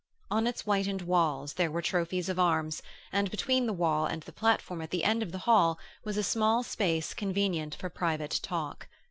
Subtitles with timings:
[0.31, 2.81] On its whitened walls there were trophies of arms,
[3.13, 6.23] and between the wall and the platform at the end of the hall was a
[6.23, 8.87] small space convenient for private talk.